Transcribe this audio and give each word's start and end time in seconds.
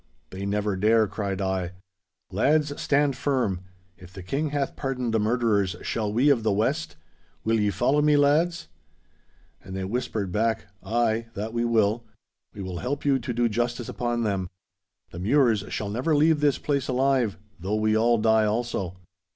'They 0.31 0.47
never 0.47 0.75
dare!' 0.75 1.05
cried 1.05 1.39
I. 1.41 1.73
'Lads, 2.31 2.81
stand 2.81 3.15
firm. 3.15 3.61
If 3.99 4.11
the 4.11 4.23
King 4.23 4.49
hath 4.49 4.75
pardoned 4.75 5.13
the 5.13 5.19
murderers, 5.19 5.75
shall 5.83 6.11
we 6.11 6.31
of 6.31 6.41
the 6.41 6.51
West? 6.51 6.95
Will 7.43 7.59
ye 7.59 7.69
follow 7.69 8.01
me, 8.01 8.17
lads?' 8.17 8.67
And 9.63 9.75
they 9.75 9.83
whispered 9.85 10.31
back, 10.31 10.65
'Ay, 10.81 11.27
that 11.35 11.53
we 11.53 11.65
will. 11.65 12.03
We 12.51 12.63
will 12.63 12.79
help 12.79 13.05
you 13.05 13.19
to 13.19 13.31
do 13.31 13.47
justice 13.47 13.89
upon 13.89 14.23
them. 14.23 14.49
The 15.11 15.19
Mures 15.19 15.65
shall 15.69 15.91
never 15.91 16.15
leave 16.15 16.39
this 16.39 16.57
place 16.57 16.87
alive, 16.87 17.37
though 17.59 17.75
we 17.75 17.95
all 17.95 18.17
die 18.17 18.45
also. 18.45 18.95